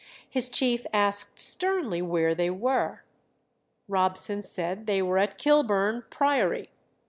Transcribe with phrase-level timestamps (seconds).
[0.27, 3.03] His chief asked sternly where they were.
[3.87, 6.71] Robson said they were at Kilburn Priory.